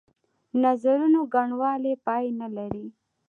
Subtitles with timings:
[0.63, 2.85] نظرونو ګڼوالی پای نه لري.